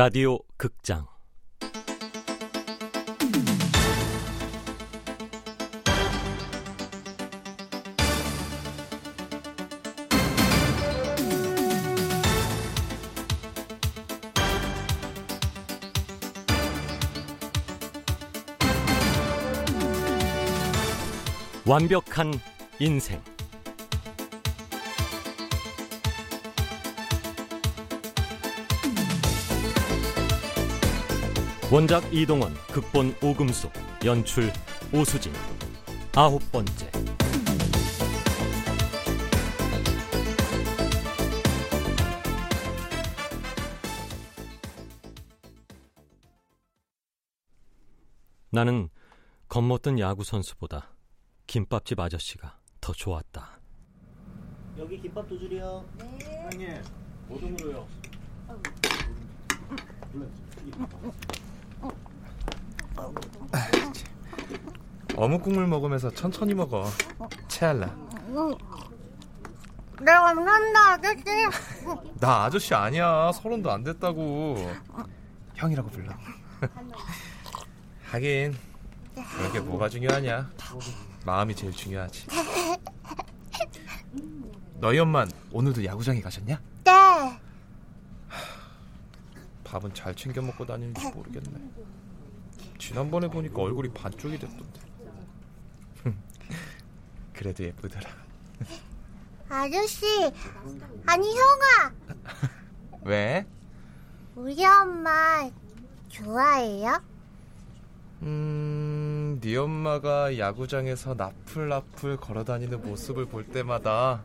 [0.00, 1.06] 라디오 극장.
[21.66, 22.32] 완벽한
[22.78, 23.22] 인생
[31.72, 33.70] 원작 이동원, 극본 오금숙,
[34.04, 34.52] 연출
[34.92, 35.32] 오수진
[36.16, 36.90] 아홉 번째
[48.50, 48.88] 나는
[49.48, 50.90] 겁먹던 야구 선수보다
[51.46, 53.60] 김밥집 아저씨가 더 좋았다.
[54.76, 55.84] 여기 김밥 두 줄이요.
[56.50, 56.82] 형님,
[57.28, 57.86] 모둠으로요.
[65.16, 66.86] 어묵 국물 먹으면서 천천히 먹어.
[67.48, 67.94] 체할라.
[70.00, 71.24] 내가 난다 아저씨
[72.20, 73.30] 나 아저씨 아니야.
[73.32, 74.56] 서른도 안 됐다고.
[75.54, 76.12] 형이라고 불러.
[78.10, 78.56] 하긴
[79.14, 80.50] 그게 뭐가 중요하냐.
[81.26, 82.26] 마음이 제일 중요하지.
[84.76, 86.58] 너희 엄마 오늘도 야구장에 가셨냐?
[86.84, 87.40] 네
[89.64, 91.60] 밥은 잘 챙겨 먹고 다니는지 모르겠네.
[92.80, 94.80] 지난번에 보니까 얼굴이 반쪽이 됐던데.
[97.34, 98.10] 그래도 예쁘더라.
[99.48, 100.04] 아저씨
[101.06, 101.92] 아니 형아
[103.02, 103.46] 왜?
[104.36, 105.48] 우리 엄마
[106.08, 107.02] 좋아해요?
[108.22, 114.22] 음, 네 엄마가 야구장에서 나풀나풀 걸어다니는 모습을 볼 때마다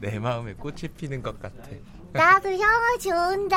[0.00, 1.68] 내 마음에 꽃이 피는 것 같아.
[2.12, 3.56] 나도 형아 좋은데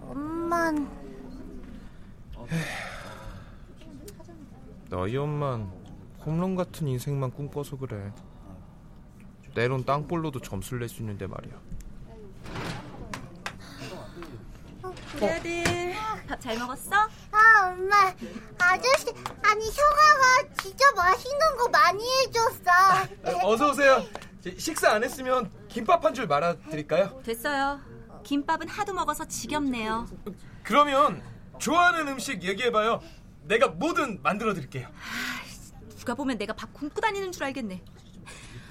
[0.00, 0.99] 엄만
[4.88, 5.70] 너희 엄만
[6.24, 8.12] 홈런 같은 인생만 꿈꿔서 그래.
[9.54, 11.54] 때론 땅볼로도 점수를 낼 수 있는데 말이야.
[15.16, 15.94] 우리 아들
[16.28, 16.90] 밥 잘 먹었어?
[17.32, 17.96] 아 엄마
[18.58, 19.12] 아저씨
[19.42, 24.04] 아니 형아가 진짜 맛있는 거 많이 해줬어 어서 오세요.
[24.56, 27.20] 식사 안 했으면 김밥 한 줄 말아 드릴까요?
[27.24, 27.80] 됐어요.
[28.22, 30.06] 김밥은 하도 먹어서 지겹네요.
[30.62, 31.22] 그러면
[31.60, 33.00] 좋아하는 음식 얘기해봐요.
[33.44, 34.88] 내가 뭐든 만들어 드릴게요.
[35.98, 37.82] 누가 보면 내가 밥 굶고 다니는 줄 알겠네.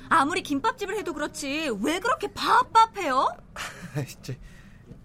[0.10, 3.28] 아무리 김밥집을 해도 그렇지 왜 그렇게 밥밥해요?
[4.08, 4.38] 이제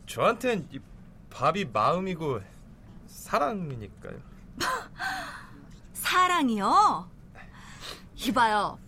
[0.06, 0.80] 저한텐 이
[1.30, 2.40] 밥이 마음이고
[3.06, 4.18] 사랑이니까요.
[5.92, 7.10] 사랑이요?
[8.16, 8.78] 이봐요.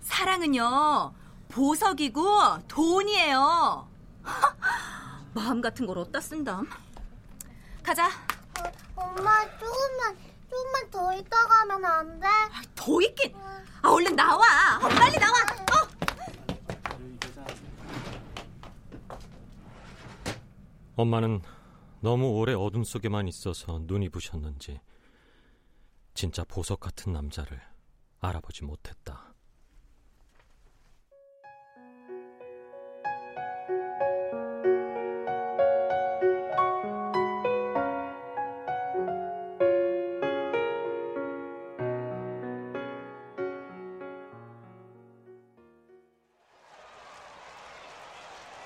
[0.00, 1.14] 사랑은요
[1.48, 3.88] 보석이고 돈이에요.
[5.34, 6.62] 마음 같은 걸 어디다 쓴다.
[7.88, 8.06] 가자.
[8.06, 10.18] 어, 엄마 조금만
[10.50, 12.26] 조금만 더 있다 가면 안 돼?
[12.74, 13.34] 더 있긴.
[13.80, 14.44] 아 얼른 나와.
[14.76, 15.38] 어, 빨리 나와.
[15.72, 15.88] 어.
[20.96, 21.40] 엄마는
[22.00, 24.82] 너무 오래 어둠 속에만 있어서 눈이 부셨는지
[26.12, 27.58] 진짜 보석 같은 남자를
[28.20, 29.27] 알아보지 못했다.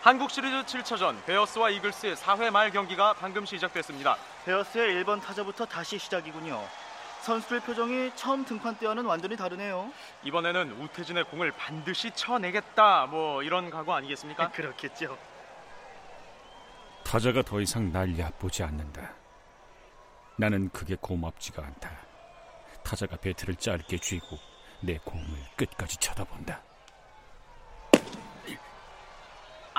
[0.02, 4.16] 한국 시리즈 7차전 베어스와 이글스의 4회 말 경기가 방금 시작됐습니다.
[4.44, 6.60] 베어스의 1번 타자부터 다시 시작이군요.
[7.20, 9.92] 선수들 표정이 처음 등판 때와는 완전히 다르네요.
[10.24, 13.06] 이번에는 우태진의 공을 반드시 쳐내겠다.
[13.06, 14.50] 뭐 이런 각오 아니겠습니까?
[14.50, 15.16] 그렇겠죠.
[17.04, 19.14] 타자가 더 이상 날 얕보지 않는다.
[20.34, 21.92] 나는 그게 고맙지가 않다.
[22.82, 24.36] 타자가 배트를 짧게 쥐고
[24.80, 26.71] 내 공을 끝까지 쳐다본다.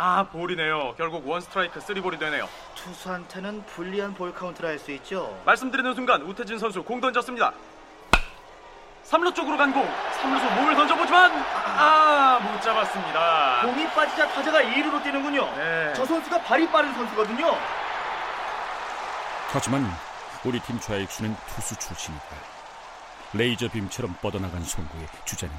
[0.05, 0.95] 아 볼이네요.
[0.97, 2.49] 결국 one strike three ball이 되네요.
[2.75, 5.41] 투수한테는 불리한 볼 카운트라 할 수 있죠.
[5.45, 7.53] 말씀드리는 순간 우태진 선수 공 던졌습니다.
[9.05, 9.81] 3루 쪽으로 간 공.
[9.85, 11.31] 3루수 몸을 던져보지만
[11.77, 13.61] 아 못 잡았습니다.
[13.61, 15.45] 공이 빠지자 타자가 2루로 뛰는군요.
[15.55, 15.93] 네.
[15.95, 17.57] 저 선수가 발이 빠른 선수거든요.
[19.53, 19.89] 하지만
[20.43, 22.25] 우리 팀 좌익수는 투수 출신이다.
[23.35, 25.55] 레이저 빔처럼 뻗어나간 송구에 주자는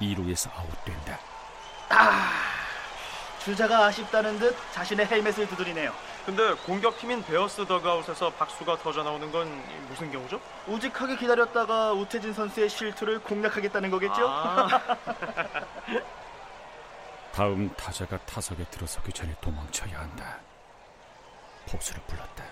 [0.00, 1.18] 2루에서 아웃된다.
[3.48, 5.94] 주자가 아쉽다는 듯 자신의 헬멧을 두드리네요.
[6.26, 9.48] 근데 공격팀인 베어스 더그아웃에서 박수가 터져 나오는 건
[9.88, 10.38] 무슨 경우죠?
[10.66, 14.28] 우직하게 기다렸다가 우태진 선수의 실투를 공략하겠다는 거겠죠?
[14.28, 14.68] 아,
[17.32, 20.36] 다음 타자가 타석에 들어서기 전에 도망쳐야 한다.
[21.70, 22.44] 포수를 불렀다.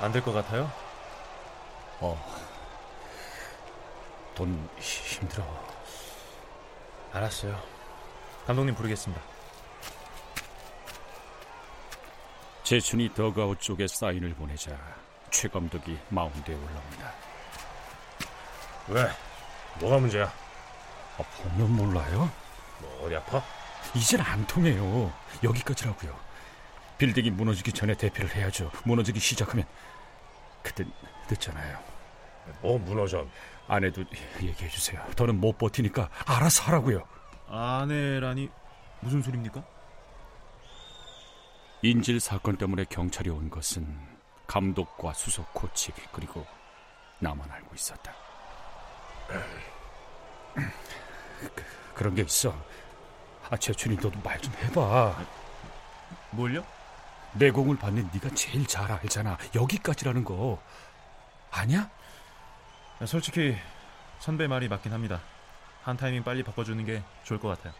[0.00, 0.68] 안 될 것 같아요?
[2.00, 2.18] 어,
[4.34, 5.44] 돈 힘들어.
[7.12, 7.60] 알았어요.
[8.46, 9.20] 감독님 부르겠습니다.
[12.62, 14.78] 재춘이 더가웃 쪽에 사인을 보내자
[15.30, 17.12] 최 감독이 마운드에 올라옵니다.
[18.88, 19.08] 왜?
[19.80, 20.24] 뭐가 문제야?
[21.18, 22.30] 아, 보면 몰라요?
[22.80, 23.42] 뭐 어디 아파?
[23.94, 25.12] 이젠 안 통해요.
[25.42, 26.16] 여기까지라고요.
[26.98, 28.70] 빌딩이 무너지기 전에 대피를 해야죠.
[28.84, 29.64] 무너지기 시작하면
[30.62, 30.84] 그때
[31.28, 31.89] 늦잖아요.
[32.60, 33.26] 뭐 무너져?
[33.68, 34.04] 아내도
[34.42, 35.00] 얘기해 주세요.
[35.16, 37.06] 더는 못 버티니까 알아서 하라고요.
[37.48, 38.48] 아내라니
[39.00, 39.62] 무슨 소리입니까?
[41.82, 43.86] 인질 사건 때문에 경찰이 온 것은
[44.46, 46.44] 감독과 수석 코치 그리고
[47.20, 48.12] 나만 알고 있었다.
[51.54, 51.64] 그,
[51.94, 52.54] 그런 게 있어.
[53.48, 55.16] 아, 재춘이 너도 말 좀 해봐.
[56.32, 56.64] 뭘요?
[57.32, 59.38] 내 공을 받는 네가 제일 잘 알잖아.
[59.54, 60.60] 여기까지라는 거
[61.50, 61.88] 아니야?
[63.06, 63.56] 솔직히
[64.18, 65.20] 선배 말이 맞긴 합니다.
[65.82, 67.72] 한 타이밍 빨리 바꿔주는 게 좋을 것 같아요.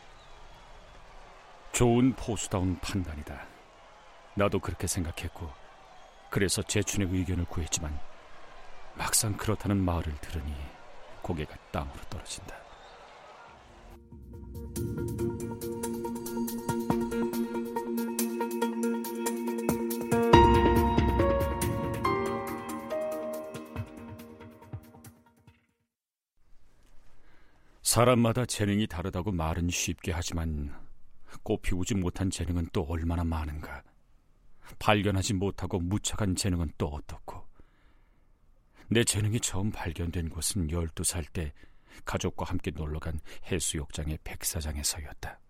[1.72, 3.46] 좋은 포수다운 판단이다.
[4.34, 5.50] 나도 그렇게 생각했고
[6.30, 7.98] 그래서 재춘의 의견을 구했지만
[8.94, 10.54] 막상 그렇다는 말을 들으니
[11.22, 12.69] 고개가 땅으로 떨어진다.
[27.90, 30.72] 사람마다 재능이 다르다고 말은 쉽게 하지만
[31.42, 33.82] 꽃피우지 못한 재능은 또 얼마나 많은가.
[34.78, 37.44] 발견하지 못하고 무착한 재능은 또 어떻고.
[38.86, 41.52] 내 재능이 처음 발견된 곳은 12살 때
[42.04, 43.18] 가족과 함께 놀러간
[43.50, 45.40] 해수욕장의 백사장에서였다.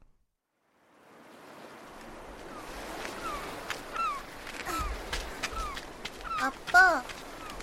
[6.41, 7.05] 아빠,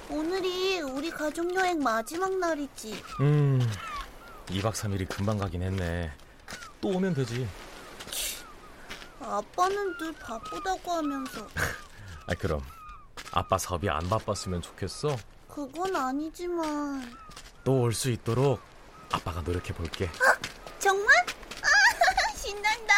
[0.08, 2.94] 오늘이 우리 가족 여행 마지막 날이지.
[3.22, 3.60] 음,
[4.48, 6.12] 2박 3일이 금방 가긴 했네.
[6.82, 7.48] 또 오면 되지.
[9.20, 11.48] 아빠는 늘 바쁘다고 하면서.
[12.28, 12.62] 아 그럼
[13.32, 15.16] 아빠 섭이 안 바빴으면 좋겠어.
[15.48, 17.16] 그건 아니지만.
[17.64, 18.62] 또 올 수 있도록
[19.12, 20.10] 아빠가 노력해 볼게.
[20.80, 21.14] 정말?
[21.18, 22.94] 아, 신난다.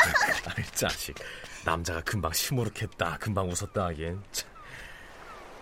[0.55, 1.15] 아이 자식,
[1.65, 4.21] 남자가 금방 시무룩했다, 금방 웃었다 하긴.
[4.31, 4.49] 참.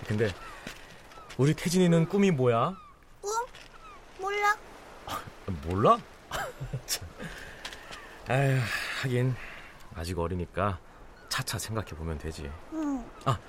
[0.07, 0.33] 근데
[1.37, 2.75] 우리 태진이는 꿈이 뭐야?
[5.47, 5.59] 꿈?
[5.65, 5.97] 몰라.
[8.29, 8.59] 아휴,
[9.01, 9.33] 하긴
[9.95, 10.77] 아직 어리니까
[11.29, 12.51] 차차 생각해 보면 되지.
[12.73, 13.09] 응.
[13.25, 13.39] 아,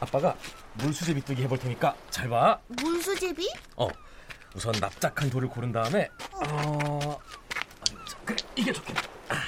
[0.00, 0.34] 아빠가
[0.74, 2.58] 물수제 비 뜨기 해볼 테니까 잘 봐.
[2.68, 3.52] 물수제비?
[3.76, 3.88] 어,
[4.54, 7.20] 우선 납작한 돌을 고른 다음에 어,
[8.08, 9.02] 자, 그래 이게 좋겠다.
[9.28, 9.42] 아,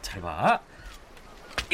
[0.00, 0.58] 잘 봐.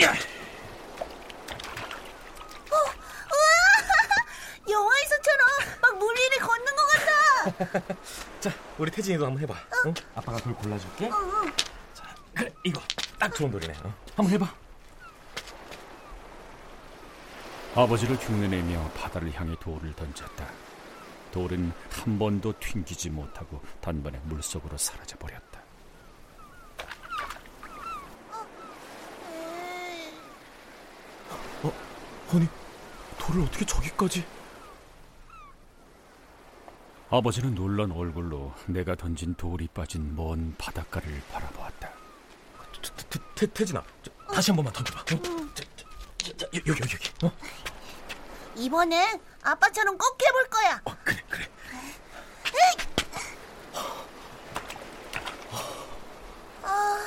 [0.02, 0.12] 야,
[4.68, 5.46] 영화에서처럼
[5.80, 7.94] 막 물 위를 걷는 것 같아.
[8.44, 9.54] 자, 우리 태진이도 한번 해봐.
[9.86, 9.94] 응?
[10.14, 11.06] 아빠가 돌 골라줄게.
[11.06, 11.52] 응.
[11.94, 12.78] 자, 그래 이거
[13.18, 13.72] 딱 좋은 돌이네.
[13.82, 13.94] 어?
[14.16, 14.54] 한번 해봐.
[17.74, 20.46] 아버지를 흉내내며 바다를 향해 돌을 던졌다.
[21.32, 25.62] 돌은 한 번도 튕기지 못하고 단번에 물속으로 사라져 버렸다.
[29.30, 30.12] 에이,
[32.30, 32.48] 아니,
[33.20, 34.22] 돌을 어떻게 저기까지?
[37.10, 41.90] 아버지는 놀란 얼굴로 내가 던진 돌이 빠진 먼 바닷가를 바라보았다.
[42.82, 45.00] 태, 태, 태, 태진아, 저, 다시 한 번만 던져봐.
[45.00, 45.04] 어?
[45.54, 45.84] 자, 자,
[46.18, 47.10] 자, 자, 여기 여기 여기.
[47.26, 47.32] 어?
[48.56, 50.80] 이번엔 아빠처럼 꼭 해볼 거야.
[50.84, 51.48] 어, 그래 그래.
[56.62, 56.98] 아,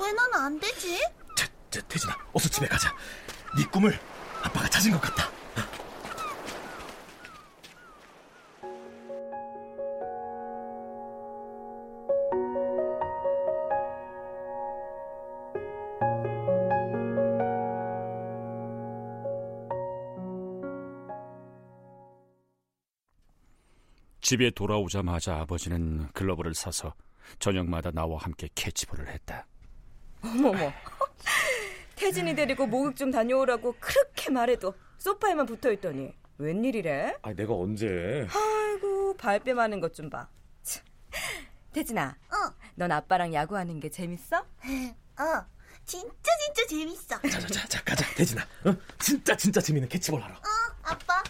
[0.00, 1.00] 왜 난 안 되지?
[1.36, 2.94] 자, 자, 태진아, 어서 집에 가자.
[3.56, 3.98] 네 꿈을
[4.42, 5.29] 아빠가 찾은 것 같다.
[24.30, 26.94] 집에 돌아오자마자 아버지는 글러브를 사서
[27.40, 29.44] 저녁마다 나와 함께 캐치볼을 했다.
[30.22, 30.72] 어머머.
[31.96, 37.16] 태진이 데리고 목욕 좀 다녀오라고 그렇게 말해도 소파에만 붙어 있더니 웬일이래?
[37.22, 38.28] 아, 내가 언제?
[38.32, 40.28] 아이고 발뺌 하는 것 좀 봐.
[40.62, 40.84] 참.
[41.72, 44.36] 태진아, 어, 넌 아빠랑 야구하는 게 재밌어?
[44.38, 45.44] 어,
[45.84, 47.20] 진짜 진짜 재밌어.
[47.20, 48.42] 자, 자, 자, 자, 가자, 태진아.
[48.66, 48.76] 어?
[49.00, 50.36] 진짜 진짜 재밌는 캐치볼 하러.
[50.36, 50.40] 어,
[50.84, 51.20] 아빠.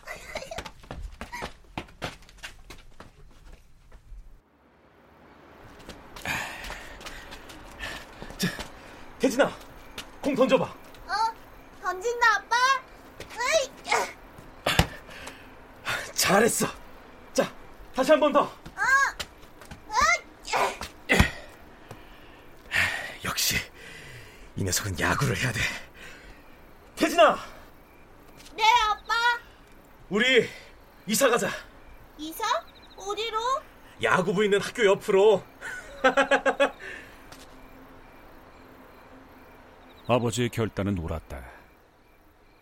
[9.20, 9.50] 태진아,
[10.22, 10.64] 공 던져봐.
[10.64, 11.12] 어?
[11.82, 12.56] 던진다, 아빠?
[13.36, 13.70] 으이!
[16.14, 16.66] 잘했어.
[17.32, 17.52] 자,
[17.94, 18.50] 다시 한 번 더.
[23.24, 23.56] 역시
[24.56, 25.60] 이 녀석은 야구를 해야 돼.
[26.96, 27.38] 태진아,
[28.56, 29.14] 네, 아빠.
[30.08, 30.48] 우리
[31.06, 31.50] 이사 가자.
[32.18, 32.44] 이사?
[32.96, 33.38] 어디로?
[34.02, 35.42] 야구부 있는 학교 옆으로.
[40.10, 41.40] 아버지의 결단은 옳았다.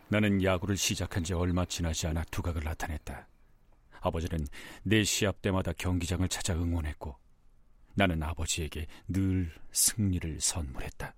[0.08, 3.26] 나는 야구를 시작한 지 얼마 지나지 않아 두각을 나타냈다.
[4.02, 4.46] 아버지는
[4.82, 7.16] 내 시합 때마다 경기장을 찾아 응원했고
[7.94, 11.14] 나는 아버지에게 늘 승리를 선물했다.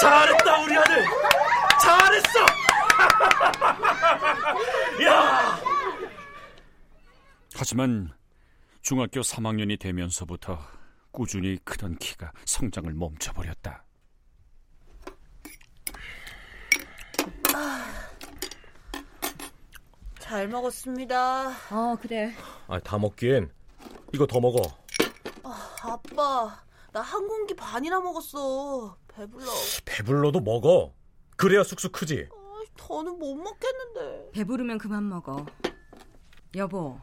[0.00, 1.04] 잘했다 우리 아들.
[1.82, 2.40] 잘했어.
[5.06, 5.73] 야!
[7.54, 8.10] 하지만
[8.82, 10.58] 중학교 3학년이 되면서부터
[11.10, 13.84] 꾸준히 크던 키가 성장을 멈춰버렸다.
[20.18, 21.48] 잘 먹었습니다.
[21.70, 22.32] 어, 그래.
[22.66, 23.50] 아, 다 먹긴.
[24.12, 24.60] 이거 더 먹어.
[25.82, 28.96] 아빠, 나 한 공기 반이나 먹었어.
[29.08, 29.44] 배불러.
[29.84, 30.94] 배불러도 먹어.
[31.36, 32.28] 그래야 쑥쑥 크지.
[32.76, 34.30] 더는 못 먹겠는데.
[34.32, 35.44] 배부르면 그만 먹어.
[36.56, 36.98] 여보,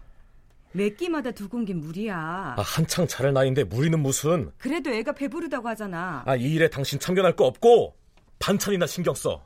[0.73, 2.55] 몇 끼마다 두 공기 무리야.
[2.57, 4.51] 아, 한창 자랄 나이인데 무리는 무슨.
[4.57, 6.23] 그래도 애가 배부르다고 하잖아.
[6.25, 7.95] 아, 이 일에 당신 참견할 거 없고
[8.39, 9.45] 반찬이나 신경 써.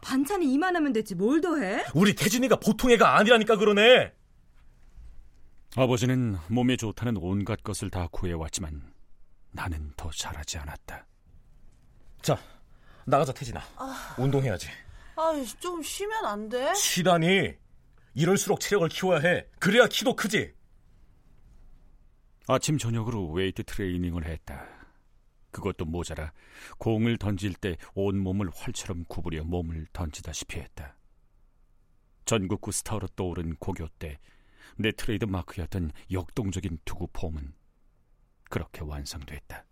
[0.00, 1.84] 반찬이 이만하면 됐지 뭘 더 해?
[1.94, 4.12] 우리 태진이가 보통 애가 아니라니까 그러네.
[5.76, 8.82] 아버지는 몸에 좋다는 온갖 것을 다 구해왔지만
[9.52, 11.06] 나는 더 자라지 않았다.
[12.22, 12.38] 자,
[13.06, 13.60] 나가자 태진아.
[14.18, 14.68] 운동해야지.
[15.16, 16.72] 아, 좀 쉬면 안 돼?
[16.74, 17.54] 쉬다니.
[18.14, 19.46] 이럴수록 체력을 키워야 해.
[19.58, 20.54] 그래야 키도 크지.
[22.46, 24.66] 아침 저녁으로 웨이트 트레이닝을 했다.
[25.50, 26.32] 그것도 모자라
[26.78, 30.96] 공을 던질 때 온몸을 활처럼 구부려 몸을 던지다시피 했다.
[32.24, 34.18] 전국구 스타로 떠오른 고교 때
[34.76, 37.54] 내 트레이드 마크였던 역동적인 투구 폼은
[38.50, 39.64] 그렇게 완성됐다.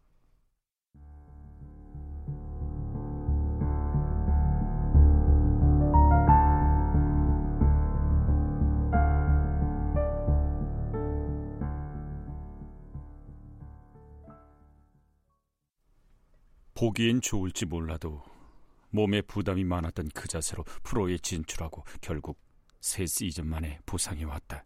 [16.83, 18.25] 보기엔 좋을지 몰라도
[18.91, 22.41] 몸에 부담이 많았던 그 자세로 프로에 진출하고 결국
[22.81, 24.65] 세 시즌 만에 부상이 왔다.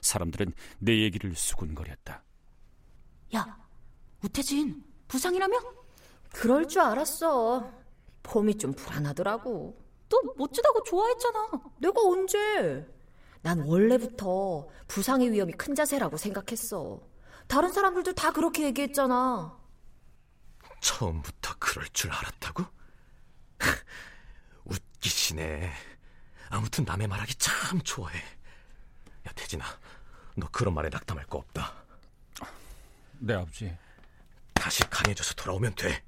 [0.00, 2.22] 사람들은 내 얘기를 수군거렸다.
[3.34, 3.58] 야,
[4.22, 5.58] 우태진 부상이라며?
[6.32, 7.68] 그럴 줄 알았어.
[8.22, 9.76] 폼이 좀 불안하더라고.
[10.08, 11.50] 너 멋지다고 좋아했잖아.
[11.80, 12.86] 내가 언제?
[13.42, 17.00] 난 원래부터 부상의 위험이 큰 자세라고 생각했어.
[17.48, 19.57] 다른 사람들도 다 그렇게 얘기했잖아.
[20.80, 22.64] 처음부터 그럴 줄 알았다고?
[24.64, 25.72] 웃기시네.
[26.50, 28.18] 아무튼 남의 말하기 참 좋아해.
[29.26, 29.64] 야, 태진아,
[30.36, 31.74] 너 그런 말에 낙담할 거 없다.
[33.18, 33.76] 네, 아버지.
[34.54, 36.02] 다시 강해져서 돌아오면 돼.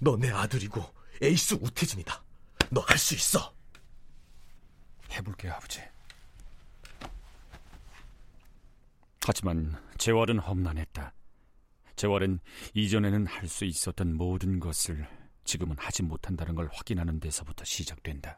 [0.00, 0.84] 너 내 아들이고
[1.22, 2.22] 에이스 우태진이다.
[2.70, 3.54] 너 할 수 있어.
[5.10, 5.80] 해볼게요, 아버지.
[9.26, 11.12] 하지만 재활은 험난했다.
[12.04, 12.38] 재활은
[12.74, 15.06] 이전에는 할 수 있었던 모든 것을
[15.44, 18.36] 지금은 하지 못한다는 걸 확인하는 데서부터 시작된다.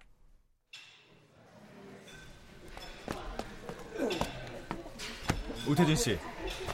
[5.66, 6.18] 우태진 씨,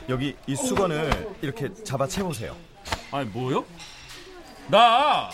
[0.08, 2.54] 여기 이 수건을 이렇게 잡아 채우세요.
[3.10, 3.64] 아니 뭐요?
[4.68, 5.30] 나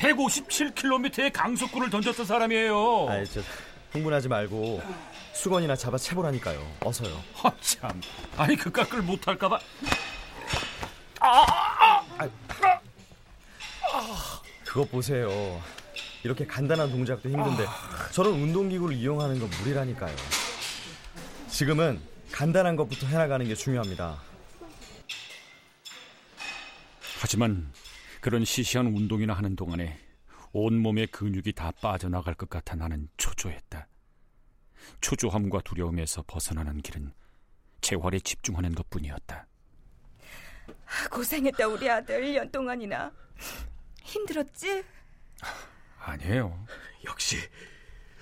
[0.00, 3.08] 157km의 강속구를 던졌던 사람이에요.
[3.08, 3.40] 아이 저
[3.92, 4.82] 흥분하지 말고
[5.34, 6.60] 수건이나 잡아 채보라니까요.
[6.80, 7.22] 어서요.
[7.44, 8.00] 아, 참.
[8.36, 9.60] 아니 그깟 걸 못할까봐.
[14.70, 15.60] 그거 보세요.
[16.22, 17.66] 이렇게 간단한 동작도 힘든데
[18.12, 20.14] 저런 운동기구를 이용하는 건 무리라니까요.
[21.48, 22.00] 지금은
[22.30, 24.22] 간단한 것부터 해나가는 게 중요합니다.
[27.20, 27.72] 하지만
[28.20, 29.98] 그런 시시한 운동이나 하는 동안에
[30.52, 33.88] 온몸의 근육이 다 빠져나갈 것 같아 나는 초조했다.
[35.00, 37.12] 초조함과 두려움에서 벗어나는 길은
[37.80, 39.48] 재활에 집중하는 것 뿐이었다.
[41.10, 43.10] 고생했다 우리 아들 1년 동안이나.
[44.02, 44.84] 힘들었지?
[45.98, 46.66] 아니에요.
[47.04, 47.36] 역시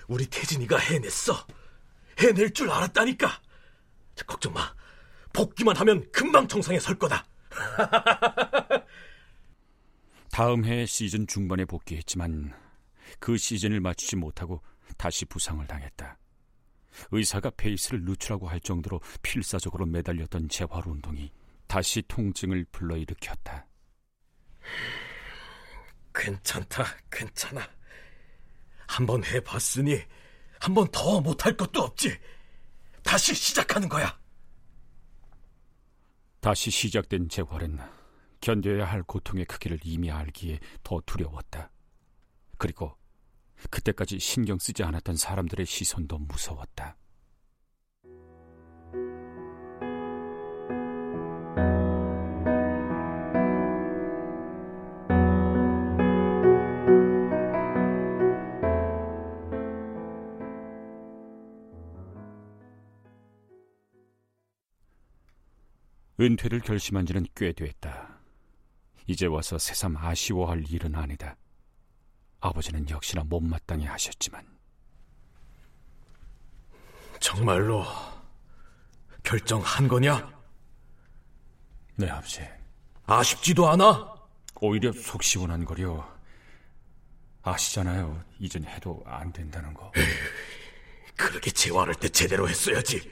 [0.06, 1.46] 우리 태진이가 해냈어.
[2.18, 3.40] 해낼 줄 알았다니까.
[4.14, 4.74] 자, 걱정 마.
[5.32, 7.24] 복귀만 하면 금방 정상에 설 거다.
[10.32, 12.54] 다음 해 시즌 중반에 복귀했지만
[13.18, 14.62] 그 시즌을 마치지 못하고
[14.96, 16.18] 다시 부상을 당했다.
[17.12, 21.30] 의사가 페이스를 늦추라고 할 정도로 필사적으로 매달렸던 재활 운동이
[21.66, 23.66] 다시 통증을 불러일으켰다.
[26.18, 27.68] 괜찮다, 괜찮아.
[28.86, 30.00] 한번 해봤으니
[30.60, 32.18] 한 번 더 못할 것도 없지.
[33.04, 34.18] 다시 시작하는 거야.
[36.40, 37.78] 다시 시작된 재활은
[38.40, 41.70] 견뎌야 할 고통의 크기를 이미 알기에 더 두려웠다.
[42.58, 42.96] 그리고
[43.70, 46.96] 그때까지 신경 쓰지 않았던 사람들의 시선도 무서웠다.
[66.20, 68.18] 은퇴를 결심한 지는 꽤 됐다.
[69.06, 71.36] 이제 와서 새삼 아쉬워할 일은 아니다.
[72.40, 74.44] 아버지는 역시나 못마땅해 하셨지만
[77.20, 77.84] 정말로
[79.22, 80.32] 결정한 거냐?
[81.96, 82.40] 네, 아버지.
[83.06, 84.14] 아쉽지도 않아?
[84.60, 86.06] 오히려 속 시원한 거려.
[87.42, 88.22] 아시잖아요.
[88.38, 89.90] 이젠 해도 안 된다는 거.
[91.16, 93.10] 그렇게 재활할 때 제대로 했어야지.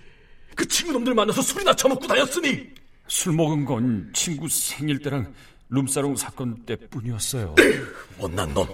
[0.54, 2.85] 그 친구놈들 만나서 술이나 처먹고 다녔으니.
[3.08, 5.34] 술 먹은 건 친구 생일 때랑
[5.68, 7.54] 룸사롱 사건 때뿐이었어요.
[8.18, 8.66] 못난 놈.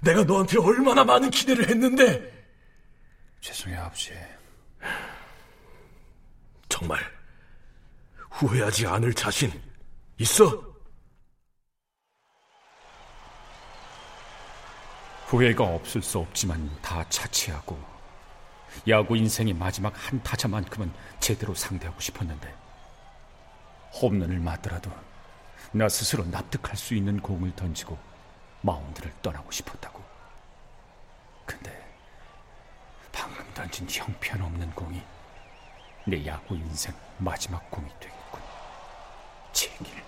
[0.00, 2.30] 내가 너한테 얼마나 많은 기대를 했는데.
[3.40, 4.12] 죄송해요, 아버지.
[6.68, 7.00] 정말
[8.30, 9.52] 후회하지 않을 자신
[10.18, 10.72] 있어?
[15.26, 17.78] 후회가 없을 수 없지만 다 차치하고
[18.88, 22.54] 야구 인생의 마지막 한 타자만큼은 제대로 상대하고 싶었는데
[24.00, 24.90] 홈런을 맞더라도
[25.72, 27.98] 나 스스로 납득할 수 있는 공을 던지고
[28.62, 30.02] 마운드를 떠나고 싶었다고.
[31.44, 31.84] 근데
[33.10, 35.02] 방금 던진 형편없는 공이
[36.06, 38.40] 내 야구 인생 마지막 공이 되겠군.
[39.52, 40.02] 제 길.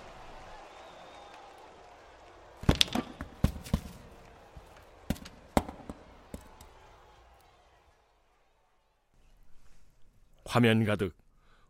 [10.45, 11.13] 화면 가득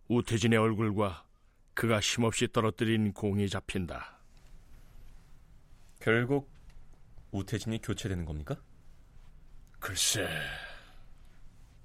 [0.10, 1.23] 우태진의 얼굴과
[1.76, 4.18] 그가 힘없이 떨어뜨린 공이 잡힌다.
[6.00, 6.50] 결국
[7.32, 8.56] 우태진이 교체되는 겁니까?
[9.80, 10.28] 글쎄.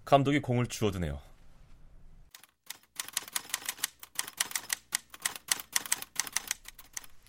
[0.04, 1.20] 감독이 공을 주워두네요.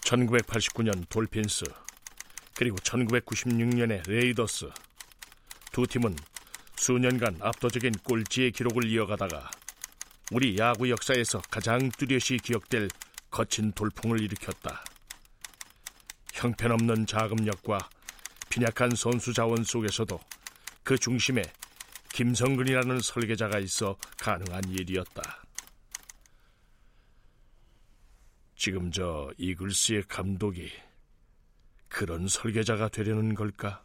[0.01, 1.63] (1989년) 돌핀스
[2.55, 4.69] 그리고 (1996년의) 레이더스
[5.71, 6.15] 두 팀은
[6.75, 9.49] 수년간 압도적인 꼴찌의 기록을 이어가다가
[10.31, 12.87] 우리 야구 역사에서 가장 뚜렷이 기억될
[13.29, 14.81] 거친 돌풍을 일으켰다.
[16.31, 17.89] 형편없는 자금력과
[18.49, 20.17] 빈약한 선수 자원 속에서도
[20.83, 21.41] 그 중심에
[22.13, 25.43] 김성근이라는 설계자가 있어 가능한 일이었다.
[28.55, 30.71] 지금 저 이글스의 감독이
[31.89, 33.83] 그런 설계자가 되려는 걸까?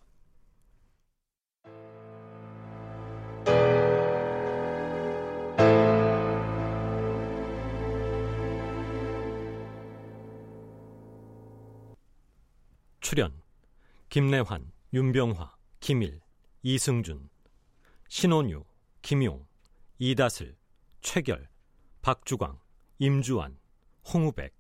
[14.09, 16.21] 김래환, 윤병화, 김일,
[16.62, 17.29] 이승준,
[18.09, 18.64] 신원유,
[19.03, 19.47] 김용,
[19.99, 20.57] 이다슬,
[21.01, 21.49] 최결,
[22.03, 22.59] 박주광,
[22.99, 23.59] 임주환,
[24.12, 24.55] 홍우백,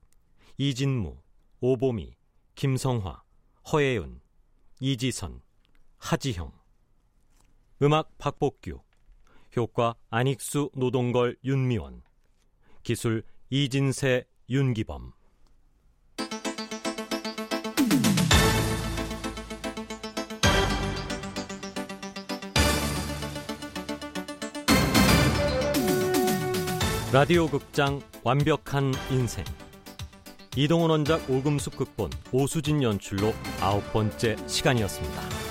[0.58, 1.16] 이진무,
[1.60, 2.16] 오보미,
[2.54, 3.22] 김성화,
[3.72, 4.20] 허예은,
[4.80, 5.42] 이지선,
[5.98, 6.52] 하지형.
[7.82, 8.80] 음악 박복규.
[9.56, 12.02] 효과 안익수 노동걸 윤미원.
[12.82, 15.12] 기술 이진세 윤기범
[27.12, 29.44] 라디오 극장 완벽한 인생
[30.56, 35.45] 이동훈 원작 오금숙 극본 오수진 연출로 아홉 번째 시간이었습니다.